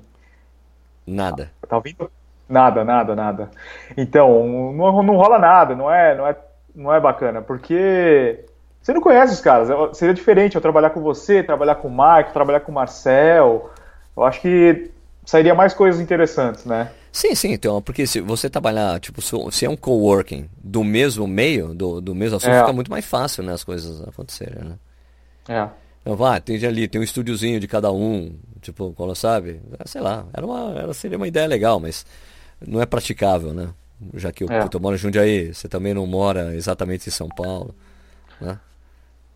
[1.06, 1.50] Nada.
[1.68, 2.10] Tá ouvindo?
[2.48, 3.50] Nada, nada, nada.
[3.96, 6.36] Então, não, não rola nada, não é, não, é,
[6.74, 8.44] não é bacana, porque
[8.82, 9.68] você não conhece os caras.
[9.96, 13.70] Seria diferente eu trabalhar com você, trabalhar com o Marco, trabalhar com o Marcel.
[14.16, 14.90] Eu acho que
[15.24, 16.90] sairia mais coisas interessantes, né?
[17.10, 21.72] Sim, sim, então, porque se você trabalhar, tipo, se é um coworking do mesmo meio,
[21.72, 22.60] do, do mesmo assunto, é.
[22.60, 24.76] fica muito mais fácil, né, as coisas acontecerem, né?
[25.48, 25.68] É.
[26.02, 30.00] Então, vai, tem ali, tem um estúdiozinho de cada um, tipo, quando sabe, é, sei
[30.00, 32.04] lá, era uma, era, seria uma ideia legal, mas
[32.60, 33.68] não é praticável, né?
[34.14, 34.68] Já que eu, é.
[34.70, 37.74] eu moro em Jundiaí, você também não mora exatamente em São Paulo,
[38.40, 38.58] né?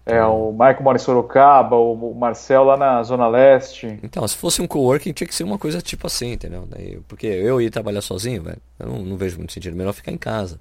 [0.09, 3.99] É, o Michael mora em Sorocaba, o Marcel lá na Zona Leste.
[4.03, 6.67] Então, se fosse um coworking, tinha que ser uma coisa tipo assim, entendeu?
[6.67, 9.77] Daí, porque eu ir trabalhar sozinho, velho, eu não, não, vejo muito sentido.
[9.77, 10.59] Melhor ficar em casa.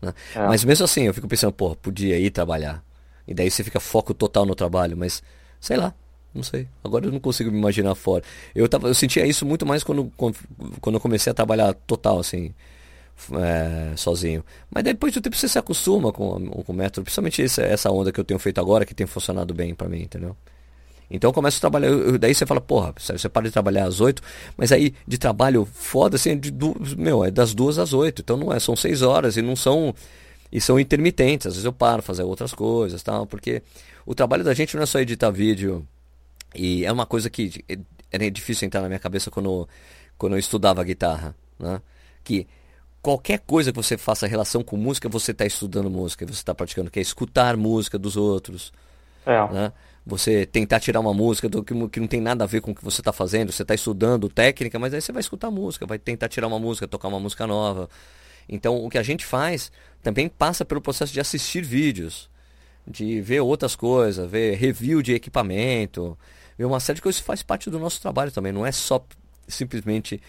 [0.00, 0.14] Né?
[0.36, 0.46] É.
[0.46, 2.84] Mas mesmo assim, eu fico pensando, pô, podia ir trabalhar.
[3.26, 5.24] E daí você fica foco total no trabalho, mas
[5.58, 5.92] sei lá,
[6.34, 6.66] não sei.
[6.82, 8.24] Agora eu não consigo me imaginar fora.
[8.54, 10.36] Eu, tava, eu sentia isso muito mais quando, quando,
[10.94, 12.52] eu comecei a trabalhar total, assim
[13.32, 14.44] é, sozinho.
[14.70, 18.12] Mas depois do tempo você se acostuma com, com o método, principalmente essa, essa onda
[18.12, 20.36] que eu tenho feito agora, que tem funcionado bem para mim, entendeu?
[21.10, 24.00] Então eu começo a trabalhar, eu, daí você fala, porra, você para de trabalhar às
[24.00, 24.22] oito,
[24.56, 28.36] mas aí de trabalho foda, assim, de, do, meu, é das duas às oito, então
[28.36, 29.94] não é, são seis horas e não são,
[30.50, 33.62] e são intermitentes, às vezes eu paro fazer outras coisas, tal, porque
[34.06, 35.86] o trabalho da gente não é só editar vídeo,
[36.54, 37.64] e é uma coisa que
[38.10, 39.68] era difícil entrar na minha cabeça quando,
[40.16, 41.80] quando eu estudava guitarra, né?
[42.22, 42.46] Que
[43.02, 46.90] qualquer coisa que você faça relação com música, você está estudando música, você está praticando,
[46.90, 48.72] que é escutar música dos outros.
[49.26, 49.52] É.
[49.52, 49.72] Né?
[50.06, 52.74] Você tentar tirar uma música do que, que não tem nada a ver com o
[52.74, 55.98] que você está fazendo, você está estudando técnica, mas aí você vai escutar música, vai
[55.98, 57.90] tentar tirar uma música, tocar uma música nova.
[58.48, 59.70] Então o que a gente faz
[60.02, 62.30] também passa pelo processo de assistir vídeos,
[62.86, 66.16] de ver outras coisas, ver review de equipamento,
[66.56, 69.04] ver uma série de coisas que faz parte do nosso trabalho também, não é só
[69.46, 70.20] simplesmente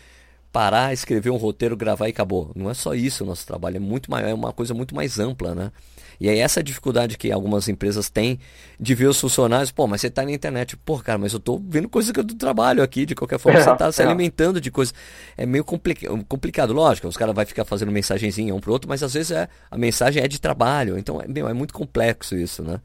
[0.56, 2.50] parar, escrever um roteiro, gravar e acabou.
[2.56, 5.20] Não é só isso o nosso trabalho, é muito maior, é uma coisa muito mais
[5.20, 5.70] ampla, né?
[6.18, 8.40] E aí essa dificuldade que algumas empresas têm
[8.80, 11.62] de ver os funcionários, pô, mas você está na internet, pô, cara, mas eu estou
[11.68, 13.92] vendo coisas que eu trabalho aqui, de qualquer forma, é, você está é.
[13.92, 14.94] se alimentando de coisas.
[15.36, 19.04] É meio complica complicado, lógico, os caras vão ficar fazendo mensagenzinha um pro outro, mas
[19.04, 22.64] às vezes é, a mensagem é de trabalho, então é, meu, é muito complexo isso,
[22.64, 22.80] né?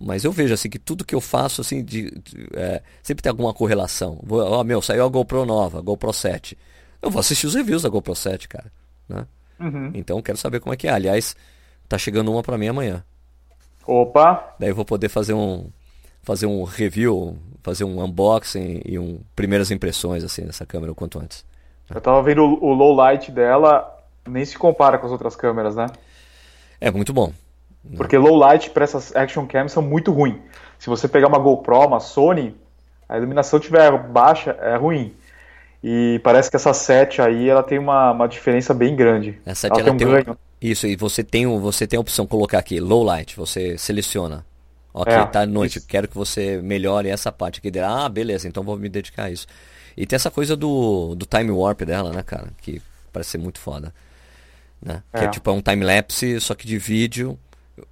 [0.00, 3.30] Mas eu vejo assim que tudo que eu faço assim de, de é, sempre tem
[3.30, 4.22] alguma correlação.
[4.28, 6.56] Ó, oh, meu, saiu a GoPro nova, a GoPro 7
[7.00, 8.70] eu vou assistir os reviews da GoPro 7, cara.
[9.08, 9.26] Né?
[9.60, 9.90] Uhum.
[9.94, 10.92] Então quero saber como é que é.
[10.92, 11.36] Aliás,
[11.88, 13.04] tá chegando uma para mim amanhã.
[13.86, 14.54] Opa!
[14.58, 15.66] Daí eu vou poder fazer um
[16.22, 21.18] fazer um review, fazer um unboxing e um primeiras impressões assim dessa câmera o quanto
[21.18, 21.44] antes.
[21.88, 21.96] Né?
[21.96, 25.74] Eu tava vendo o, o low light dela, nem se compara com as outras câmeras,
[25.74, 25.86] né?
[26.80, 27.32] É muito bom.
[27.96, 30.36] Porque low light para essas action cams são muito ruins.
[30.78, 32.54] Se você pegar uma GoPro, uma Sony,
[33.08, 35.14] a iluminação tiver baixa, é ruim.
[35.82, 39.40] E parece que essa 7 aí ela tem uma, uma diferença bem grande.
[39.46, 40.38] A 7 ela, ela tem, um ganho.
[40.60, 44.44] Isso, e você tem, você tem a opção de colocar aqui, low light, você seleciona.
[44.92, 45.86] Ok, é, tá noite, isso.
[45.86, 47.78] quero que você melhore essa parte aqui.
[47.78, 49.46] Ah, beleza, então vou me dedicar a isso.
[49.96, 52.48] E tem essa coisa do, do time warp dela, né, cara?
[52.60, 53.94] Que parece ser muito foda.
[54.82, 55.02] Né?
[55.12, 55.18] É.
[55.18, 57.38] Que é tipo é um time-lapse, só que de vídeo,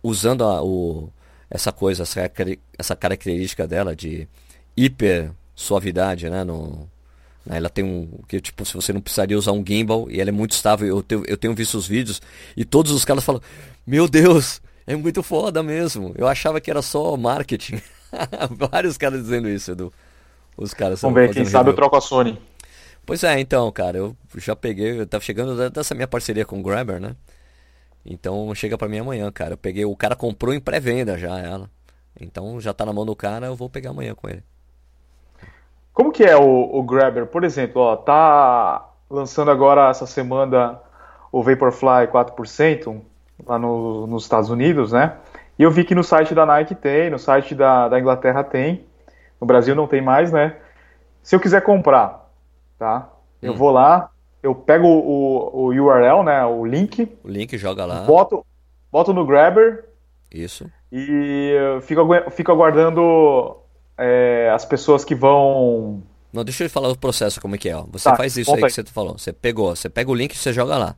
[0.03, 1.11] usando a, o,
[1.51, 2.31] essa coisa, essa,
[2.79, 4.29] essa característica dela de
[4.77, 6.45] hiper suavidade, né?
[6.45, 6.89] No,
[7.45, 8.09] né, ela tem um.
[8.29, 10.87] que Tipo, se você não precisaria usar um gimbal e ela é muito estável.
[10.87, 12.21] Eu tenho, eu tenho visto os vídeos
[12.57, 13.41] e todos os caras falam:
[13.87, 16.13] Meu Deus, é muito foda mesmo.
[16.17, 17.81] Eu achava que era só marketing.
[18.71, 19.93] Vários caras dizendo isso, Edu.
[20.57, 22.39] Os caras Vamos ver, quem sabe eu troco a Sony.
[23.05, 26.63] Pois é, então, cara, eu já peguei, eu tava chegando dessa minha parceria com o
[26.63, 27.15] Grabber, né?
[28.07, 29.55] Então chega para mim amanhã, cara.
[29.55, 31.69] Eu peguei, o cara comprou em pré-venda já ela.
[32.21, 34.43] Então já tá na mão do cara, eu vou pegar amanhã com ele.
[35.93, 37.27] Como que é o, o Grabber?
[37.27, 40.81] Por exemplo, ó, tá lançando agora essa semana
[41.33, 43.01] o Vaporfly 4%
[43.47, 45.17] lá no, nos Estados Unidos, né?
[45.59, 48.85] E eu vi que no site da Nike tem, no site da, da Inglaterra tem,
[49.41, 50.57] no Brasil não tem mais, né?
[51.23, 52.31] Se eu quiser comprar,
[52.79, 53.09] tá?
[53.43, 53.57] Eu hum.
[53.57, 54.11] vou lá,
[54.47, 56.45] eu pego o, o, URL, né?
[56.45, 57.09] O link.
[57.25, 58.03] O link joga lá.
[58.03, 58.47] Boto,
[58.93, 59.85] boto no Grabber.
[60.33, 60.71] Isso.
[60.93, 63.57] E fico, fico aguardando
[63.99, 66.01] é, as pessoas que vão.
[66.33, 67.77] Não, deixa eu falar o processo como é que é.
[67.77, 67.87] Ó.
[67.91, 69.19] Você tá, faz isso aí que você falou.
[69.19, 70.97] Você pegou, você pega o link e você joga lá.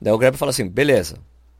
[0.00, 1.18] Daí o Grabber fala assim, beleza.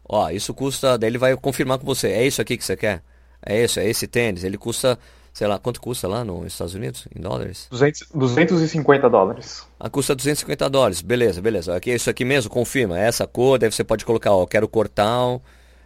[0.09, 0.97] Ó, isso custa.
[0.97, 2.09] Daí ele vai confirmar com você.
[2.09, 3.03] É isso aqui que você quer?
[3.45, 4.43] É isso, é esse tênis.
[4.43, 4.99] Ele custa
[5.35, 7.67] sei lá, quanto custa lá nos Estados Unidos, em dólares?
[7.69, 9.67] 200, 250 dólares.
[9.81, 11.75] Ah, custa 250 dólares, beleza, beleza.
[11.75, 15.41] Aqui, isso aqui mesmo, confirma, essa cor, daí você pode colocar, ó, quero cortar,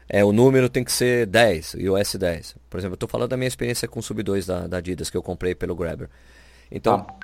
[0.07, 2.57] é, o número tem que ser 10, iOS 10.
[2.69, 5.09] Por exemplo, eu tô falando da minha experiência com o Sub 2 da, da Adidas,
[5.09, 6.11] que eu comprei pelo Grabber.
[6.71, 7.15] Então, ah.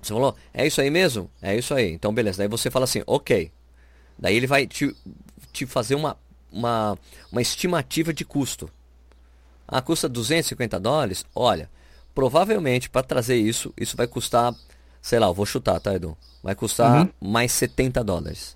[0.00, 1.28] você falou, é isso aí mesmo?
[1.42, 1.92] É isso aí.
[1.92, 2.38] Então, beleza.
[2.38, 3.50] Daí você fala assim, ok.
[4.16, 4.94] Daí ele vai te,
[5.52, 6.16] te fazer uma,
[6.52, 6.96] uma,
[7.32, 8.70] uma estimativa de custo.
[9.72, 11.24] Ah, custa 250 dólares?
[11.34, 11.70] Olha,
[12.14, 14.54] provavelmente para trazer isso, isso vai custar,
[15.00, 16.14] sei lá, eu vou chutar, tá, Edu?
[16.42, 17.08] Vai custar uhum.
[17.18, 18.54] mais 70 dólares.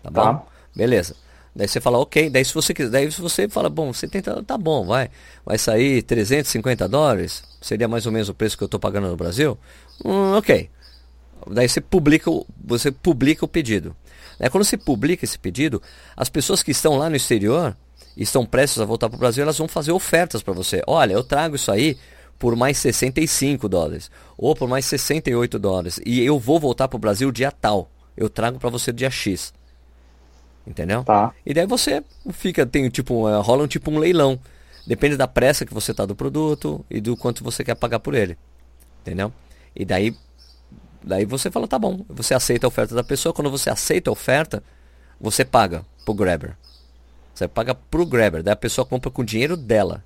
[0.00, 0.46] Tá, tá bom?
[0.76, 1.16] Beleza.
[1.56, 2.30] Daí você fala, ok.
[2.30, 5.10] Daí se você quiser, daí se você fala, bom, 70 tá bom, vai.
[5.44, 9.16] Vai sair 350 dólares, seria mais ou menos o preço que eu estou pagando no
[9.16, 9.58] Brasil.
[10.04, 10.70] Hum, ok.
[11.50, 12.30] Daí você publica,
[12.62, 13.96] você publica o pedido.
[14.38, 15.82] Daí quando você publica esse pedido,
[16.16, 17.76] as pessoas que estão lá no exterior
[18.16, 20.82] estão prestes a voltar para o Brasil, elas vão fazer ofertas para você.
[20.86, 21.96] Olha, eu trago isso aí
[22.38, 27.00] por mais 65 dólares ou por mais 68 dólares e eu vou voltar para o
[27.00, 27.90] Brasil dia tal.
[28.16, 29.52] Eu trago para você dia X.
[30.66, 31.04] Entendeu?
[31.04, 31.32] Tá.
[31.44, 34.38] E daí você fica, tem tipo, uh, rola um tipo um leilão.
[34.86, 38.14] Depende da pressa que você tá do produto e do quanto você quer pagar por
[38.14, 38.36] ele.
[39.02, 39.32] Entendeu?
[39.74, 40.16] E daí
[41.02, 44.12] daí você fala, tá bom, você aceita a oferta da pessoa, quando você aceita a
[44.12, 44.62] oferta,
[45.20, 46.56] você paga pro Grabber.
[47.34, 50.02] Você paga pro Grabber, daí a pessoa compra com o dinheiro dela.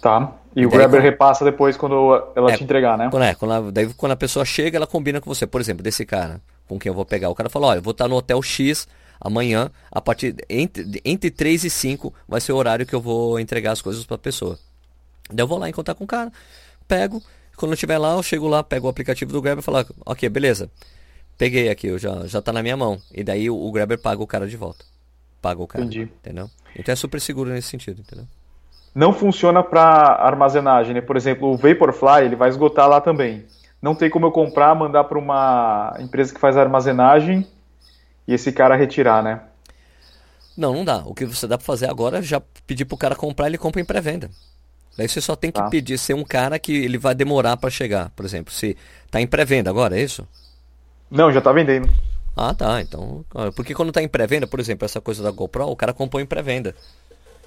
[0.00, 0.32] Tá.
[0.54, 1.10] E, o Grabber quando...
[1.10, 3.08] repassa depois quando ela é, te entregar, né?
[3.10, 5.46] Quando, é, quando ela, daí quando a pessoa chega, ela combina com você.
[5.46, 7.30] Por exemplo, desse cara com quem eu vou pegar.
[7.30, 8.86] O cara fala, olha, eu vou estar no hotel X
[9.20, 13.40] amanhã, a partir entre, entre 3 e 5 vai ser o horário que eu vou
[13.40, 14.58] entregar as coisas para a pessoa.
[15.28, 16.30] Daí eu vou lá encontrar com o cara,
[16.86, 17.20] pego,
[17.56, 20.28] quando eu estiver lá, eu chego lá, pego o aplicativo do Grabber e falo, ok,
[20.28, 20.70] beleza.
[21.36, 23.00] Peguei aqui, eu já, já tá na minha mão.
[23.12, 24.84] E daí o, o Grabber paga o cara de volta.
[25.40, 25.84] Paga o cara.
[25.84, 26.02] Entendi.
[26.02, 26.50] Entendeu?
[26.76, 28.26] Então é super seguro nesse sentido, entendeu?
[28.98, 31.00] não funciona para armazenagem, né?
[31.00, 33.44] Por exemplo, o Vaporfly ele vai esgotar lá também.
[33.80, 37.46] Não tem como eu comprar, mandar para uma empresa que faz armazenagem
[38.26, 39.40] e esse cara retirar, né?
[40.56, 41.04] Não, não dá.
[41.06, 43.80] O que você dá para fazer agora é já pedir pro cara comprar, ele compra
[43.80, 44.28] em pré-venda.
[44.96, 45.68] Daí você só tem que tá.
[45.68, 48.52] pedir ser um cara que ele vai demorar para chegar, por exemplo.
[48.52, 48.76] Se
[49.12, 50.26] tá em pré-venda agora, é isso?
[51.08, 51.88] Não, já tá vendendo.
[52.40, 52.80] Ah, tá.
[52.80, 53.24] Então,
[53.56, 56.26] porque quando tá em pré-venda, por exemplo, essa coisa da GoPro, o cara comprou em
[56.26, 56.72] pré-venda.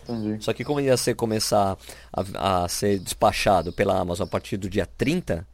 [0.03, 0.43] Entendi.
[0.43, 1.77] Só que como ia ser começar
[2.11, 5.47] a, a, ser despachado pela Amazon a partir do dia 30,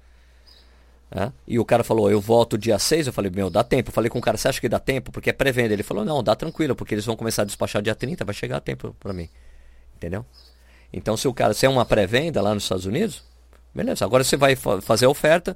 [1.11, 1.31] né?
[1.47, 3.89] e o cara falou, eu volto dia 6, eu falei, meu, dá tempo.
[3.89, 5.11] Eu falei com o cara, você acha que dá tempo?
[5.11, 5.71] Porque é pré-venda.
[5.71, 8.59] Ele falou, não, dá tranquilo, porque eles vão começar a despachar dia 30, vai chegar
[8.59, 9.29] tempo para mim.
[9.95, 10.25] Entendeu?
[10.91, 13.23] Então se o cara, se é uma pré-venda lá nos Estados Unidos,
[13.71, 14.03] beleza.
[14.03, 15.55] Agora você vai fazer a oferta,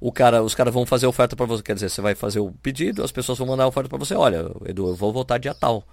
[0.00, 2.52] o cara, os caras vão fazer oferta para você, quer dizer, você vai fazer o
[2.62, 5.54] pedido, as pessoas vão mandar a oferta para você, olha, Edu, eu vou voltar dia
[5.54, 5.84] tal.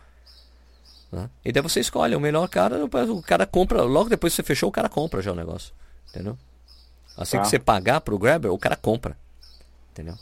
[1.12, 1.30] Né?
[1.44, 4.70] E daí você escolhe o melhor cara, o cara compra, logo depois que você fechou,
[4.70, 5.74] o cara compra já o negócio.
[6.10, 6.38] Entendeu?
[7.18, 7.44] Assim tá.
[7.44, 9.18] que você pagar pro Grabber, o cara compra.
[9.92, 10.16] Entendeu?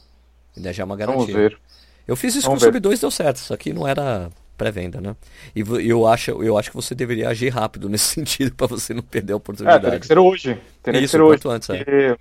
[0.55, 1.25] E daí já é uma garantia.
[1.25, 1.59] Vamos ver.
[2.07, 4.99] Eu fiz isso Vamos com o Sub 2 deu certo, só que não era pré-venda,
[4.99, 5.15] né?
[5.55, 9.03] E eu acho, eu acho que você deveria agir rápido nesse sentido para você não
[9.03, 9.77] perder a oportunidade.
[9.77, 10.61] É, teria que ser hoje.
[10.83, 11.41] Teria isso, que ser hoje.
[11.45, 12.17] Antes, é.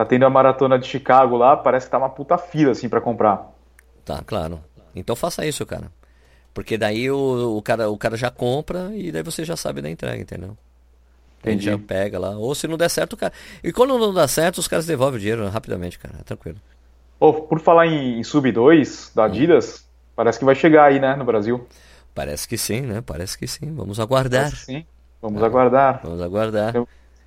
[0.00, 3.02] Tá tendo a maratona de Chicago lá, parece que tá uma puta fila assim para
[3.02, 3.52] comprar.
[4.02, 4.58] Tá, claro.
[4.96, 5.92] Então faça isso, cara.
[6.54, 9.90] Porque daí o, o, cara, o cara já compra e daí você já sabe da
[9.90, 10.56] entrega, entendeu?
[11.40, 11.68] Entendi.
[11.68, 12.30] A gente já pega lá.
[12.30, 13.30] Ou se não der certo, o cara.
[13.62, 16.14] E quando não dá certo, os caras devolvem o dinheiro rapidamente, cara.
[16.18, 16.56] É tranquilo.
[17.18, 19.26] Oh, por falar em, em Sub 2 da hum.
[19.26, 20.12] Adidas, hum.
[20.16, 21.68] parece que vai chegar aí, né, no Brasil.
[22.14, 23.02] Parece que sim, né?
[23.02, 23.70] Parece que sim.
[23.74, 24.50] Vamos aguardar.
[24.56, 24.86] sim.
[25.20, 25.44] Vamos é.
[25.44, 26.00] aguardar.
[26.02, 26.72] Vamos aguardar.
[26.72, 26.86] Tem,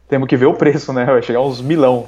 [0.10, 1.06] temos que ver o preço, né?
[1.06, 2.08] Vai chegar uns milão o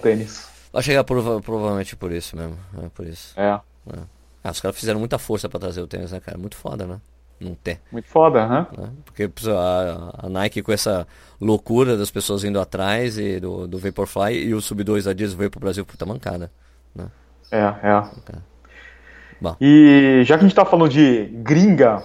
[0.76, 0.84] tênis.
[0.84, 2.58] Vai chegar prova provavelmente por isso mesmo.
[2.84, 3.40] É por isso.
[3.40, 3.60] É.
[3.94, 4.00] é.
[4.44, 6.38] Ah, os caras fizeram muita força para trazer o tênis, né, cara?
[6.38, 7.00] Muito foda, né?
[7.40, 7.82] Não ter.
[7.92, 8.68] Muito foda, né?
[9.04, 11.06] Porque a, a, Nike com essa
[11.42, 15.34] loucura das pessoas indo atrás e do, do Vaporfly e o Sub 2 da Adidas
[15.34, 16.50] veio pro Brasil puta mancada.
[16.94, 17.08] Né?
[17.52, 18.04] É, é.
[19.42, 19.56] Bom.
[19.60, 22.04] E já que a gente tá falando de gringa,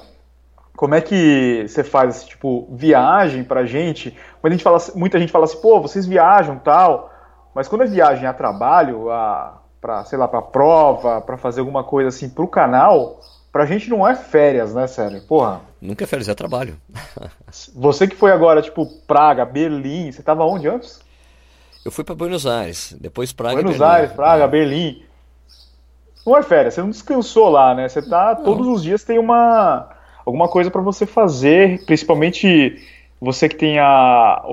[0.75, 4.17] como é que você faz, tipo, viagem pra gente?
[4.41, 7.10] Quando a gente fala, muita gente fala assim, pô, vocês viajam tal,
[7.55, 11.83] mas quando é viagem a trabalho, a para sei lá, para prova, para fazer alguma
[11.83, 15.23] coisa assim pro canal, pra gente não é férias, né, sério?
[15.23, 15.63] Porra.
[15.81, 16.77] Nunca é férias, é trabalho.
[17.75, 21.01] você que foi agora, tipo, Praga, Berlim, você tava onde antes?
[21.85, 23.95] Eu fui para Buenos Aires, depois Praga Buenos Berlim.
[23.95, 24.49] Aires, Praga, é.
[24.49, 25.03] Berlim.
[26.27, 27.89] Não é férias, você não descansou lá, né?
[27.89, 28.45] Você tá, não.
[28.45, 29.89] todos os dias tem uma
[30.25, 32.79] alguma coisa para você fazer, principalmente
[33.19, 34.45] você que tem a,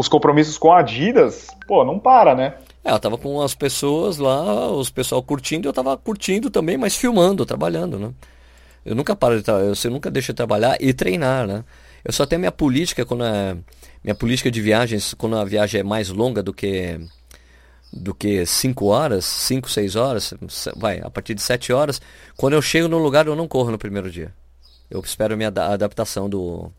[0.00, 2.54] os compromissos com a Adidas, pô, não para, né?
[2.82, 6.96] É, eu tava com as pessoas lá, os pessoal curtindo, eu tava curtindo também, mas
[6.96, 8.10] filmando, trabalhando, né?
[8.82, 11.62] Eu nunca paro de trabalhar, eu nunca deixo de trabalhar e treinar, né?
[12.02, 13.54] Eu só tenho minha política quando é,
[14.02, 16.98] minha política de viagens, quando a viagem é mais longa do que
[17.92, 20.32] do que 5 horas, 5, 6 horas,
[20.76, 22.00] vai, a partir de 7 horas,
[22.38, 24.32] quando eu chego no lugar eu não corro no primeiro dia.
[24.90, 26.72] Eu espero a minha adaptação do,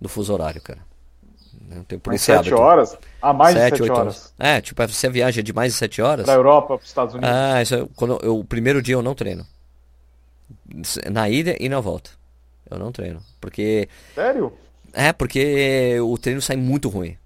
[0.00, 0.87] do fuso horário, cara.
[1.70, 2.96] Eu tenho por esse 7 horas?
[3.20, 4.00] Ah, mais sete, de 7 horas.
[4.00, 4.34] horas.
[4.38, 6.24] É, tipo, se a viagem é de mais de 7 horas.
[6.24, 7.30] Pra Europa, para os Estados Unidos.
[7.30, 9.46] Ah, isso, é, quando eu, o primeiro dia eu não treino.
[11.10, 12.10] Na ida e na volta.
[12.70, 13.22] Eu não treino.
[13.40, 13.88] Porque.
[14.14, 14.52] Sério?
[14.92, 17.16] É, porque o treino sai muito ruim.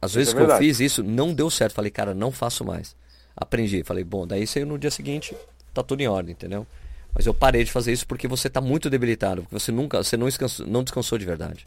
[0.00, 1.74] Às vezes é que eu fiz isso, não deu certo.
[1.74, 2.94] Falei, cara, não faço mais.
[3.36, 3.82] Aprendi.
[3.82, 5.36] Falei, bom, daí saiu no dia seguinte,
[5.74, 6.66] tá tudo em ordem, entendeu?
[7.12, 10.16] Mas eu parei de fazer isso porque você tá muito debilitado, porque você nunca, você
[10.16, 11.66] não descansou, não descansou de verdade.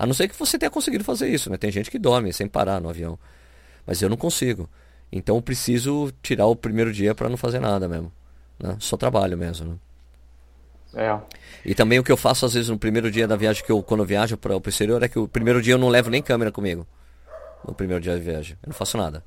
[0.00, 1.58] A não ser que você tenha conseguido fazer isso, né?
[1.58, 3.18] Tem gente que dorme sem parar no avião.
[3.86, 4.66] Mas eu não consigo.
[5.12, 8.10] Então eu preciso tirar o primeiro dia para não fazer nada mesmo.
[8.58, 8.76] Né?
[8.78, 9.72] Só trabalho mesmo,
[10.94, 11.02] né?
[11.02, 11.20] É.
[11.66, 13.82] E também o que eu faço às vezes no primeiro dia da viagem, que eu
[13.82, 16.22] quando eu viajo para o exterior, é que o primeiro dia eu não levo nem
[16.22, 16.86] câmera comigo.
[17.68, 18.56] No primeiro dia de viagem.
[18.62, 19.22] Eu não faço nada.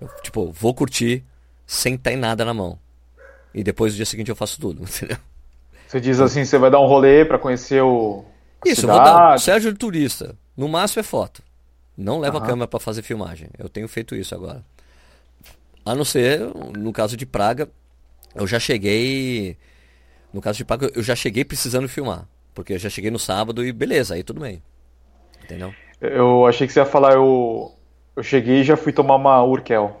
[0.00, 1.22] Eu, tipo, vou curtir
[1.64, 2.76] sem ter nada na mão.
[3.54, 5.16] E depois no dia seguinte eu faço tudo, entendeu?
[5.86, 8.24] Você diz assim, você vai dar um rolê para conhecer o.
[8.64, 8.98] Isso, cidade.
[8.98, 9.38] eu vou dar.
[9.38, 10.36] Sérgio de turista.
[10.56, 11.42] No máximo é foto.
[11.96, 12.44] Não leva uhum.
[12.44, 13.48] a câmera para fazer filmagem.
[13.58, 14.64] Eu tenho feito isso agora.
[15.84, 16.40] A não ser,
[16.76, 17.68] no caso de Praga,
[18.34, 19.56] eu já cheguei
[20.34, 22.26] no caso de Paco, eu já cheguei precisando filmar.
[22.52, 24.60] Porque eu já cheguei no sábado e beleza, aí tudo bem.
[25.44, 25.72] Entendeu?
[26.00, 27.72] Eu achei que você ia falar, eu,
[28.16, 30.00] eu cheguei e já fui tomar uma Urkel.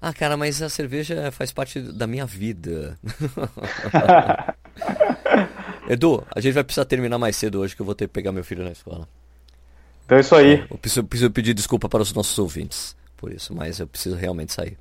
[0.00, 2.98] Ah, cara, mas a cerveja faz parte da minha vida.
[5.90, 8.30] Edu, a gente vai precisar terminar mais cedo hoje que eu vou ter que pegar
[8.30, 9.08] meu filho na escola.
[10.06, 10.64] Então é isso aí.
[10.70, 14.52] Eu preciso, preciso pedir desculpa para os nossos ouvintes por isso, mas eu preciso realmente
[14.52, 14.78] sair.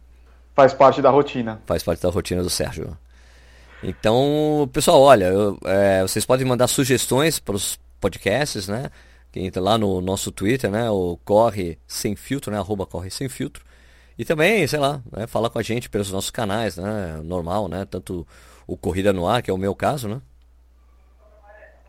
[0.56, 1.60] Faz parte da rotina.
[1.66, 2.96] Faz parte da rotina do Sérgio.
[3.82, 8.92] Então, pessoal, olha, eu, é, vocês podem mandar sugestões para os podcasts, né?
[9.32, 10.92] Que entra lá no nosso Twitter, né?
[10.92, 12.60] O Corre Sem Filtro, né?
[12.60, 13.66] Arroba Corre Sem Filtro.
[14.16, 15.26] E também, sei lá, né?
[15.26, 17.20] fala com a gente pelos nossos canais, né?
[17.24, 17.86] Normal, né?
[17.86, 18.28] Tanto
[18.68, 20.22] o Corrida no Ar, que é o meu caso, né?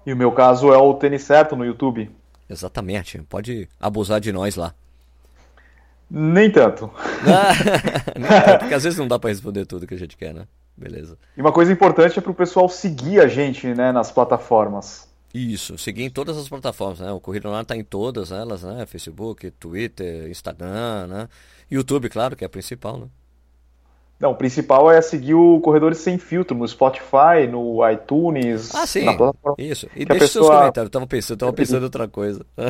[0.04, 2.10] E o meu caso é o Tênis Certo no YouTube.
[2.48, 3.20] Exatamente.
[3.28, 4.74] Pode abusar de nós lá.
[6.10, 6.90] Nem tanto.
[8.18, 10.46] nem tanto, porque às vezes não dá para responder tudo que a gente quer, né?
[10.76, 11.16] Beleza.
[11.36, 15.08] E uma coisa importante é para o pessoal seguir a gente né, nas plataformas.
[15.32, 17.12] Isso, seguir em todas as plataformas, né?
[17.12, 18.84] O Corrida Online está em todas elas, né?
[18.86, 21.28] Facebook, Twitter, Instagram, né?
[21.70, 23.06] YouTube, claro, que é a principal, né?
[24.20, 28.74] Não, o principal é seguir o Corredores Sem Filtro no Spotify, no iTunes.
[28.74, 29.06] Ah, sim.
[29.56, 29.88] Isso.
[29.96, 30.44] E deixa pessoa...
[30.44, 30.88] seus comentários.
[30.88, 32.44] Eu tava pensando, eu tava pensando em outra coisa.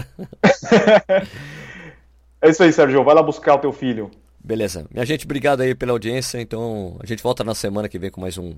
[2.41, 3.03] é isso aí, Sérgio.
[3.03, 4.13] Vai lá buscar o teu filho.
[4.39, 4.87] Beleza.
[4.93, 6.41] Minha gente, obrigado aí pela audiência.
[6.41, 8.55] Então, a gente volta na semana que vem com mais um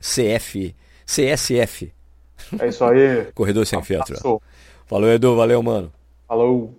[0.00, 1.92] CF, CSF.
[2.58, 3.26] É isso aí.
[3.36, 4.40] Corredor sem filtro.
[4.86, 5.36] Falou, Edu.
[5.36, 5.92] Valeu, mano.
[6.26, 6.74] Falou.